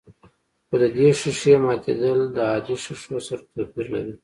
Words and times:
خو 0.67 0.75
د 0.81 0.83
دې 0.97 1.07
ښيښې 1.19 1.53
ماتېدل 1.65 2.19
د 2.35 2.37
عادي 2.49 2.75
ښيښو 2.83 3.17
سره 3.27 3.41
توپير 3.53 3.85
لري. 3.93 4.13